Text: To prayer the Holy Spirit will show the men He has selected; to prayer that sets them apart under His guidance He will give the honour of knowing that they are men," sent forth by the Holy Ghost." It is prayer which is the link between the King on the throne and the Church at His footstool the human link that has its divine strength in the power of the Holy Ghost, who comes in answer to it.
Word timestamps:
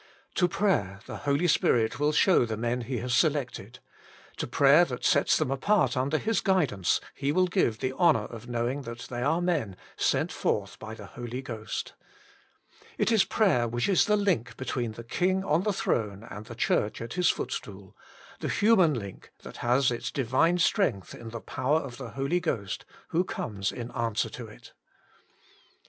To 0.33 0.47
prayer 0.47 0.99
the 1.05 1.17
Holy 1.29 1.47
Spirit 1.47 1.99
will 1.99 2.11
show 2.11 2.43
the 2.43 2.57
men 2.57 2.81
He 2.81 2.97
has 2.97 3.13
selected; 3.13 3.77
to 4.37 4.47
prayer 4.47 4.83
that 4.85 5.05
sets 5.05 5.37
them 5.37 5.51
apart 5.51 5.95
under 5.95 6.17
His 6.17 6.41
guidance 6.41 6.99
He 7.13 7.31
will 7.31 7.45
give 7.45 7.77
the 7.77 7.93
honour 7.93 8.25
of 8.25 8.49
knowing 8.49 8.81
that 8.81 9.01
they 9.11 9.21
are 9.21 9.43
men," 9.43 9.77
sent 9.97 10.31
forth 10.31 10.79
by 10.79 10.95
the 10.95 11.05
Holy 11.05 11.43
Ghost." 11.43 11.93
It 12.97 13.11
is 13.11 13.23
prayer 13.25 13.67
which 13.67 13.87
is 13.87 14.05
the 14.05 14.17
link 14.17 14.57
between 14.57 14.93
the 14.93 15.03
King 15.03 15.43
on 15.45 15.61
the 15.61 15.71
throne 15.71 16.25
and 16.31 16.47
the 16.47 16.55
Church 16.55 16.99
at 16.99 17.13
His 17.13 17.29
footstool 17.29 17.95
the 18.39 18.49
human 18.49 18.95
link 18.95 19.31
that 19.43 19.57
has 19.57 19.91
its 19.91 20.09
divine 20.09 20.57
strength 20.57 21.13
in 21.13 21.29
the 21.29 21.41
power 21.41 21.79
of 21.79 21.97
the 21.97 22.09
Holy 22.09 22.39
Ghost, 22.39 22.85
who 23.09 23.23
comes 23.23 23.71
in 23.71 23.91
answer 23.91 24.29
to 24.31 24.47
it. 24.47 24.73